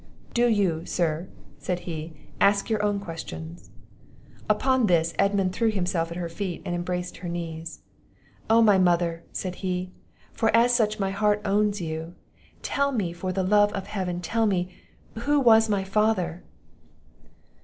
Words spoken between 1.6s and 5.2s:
he, "ask your own questions." Upon this,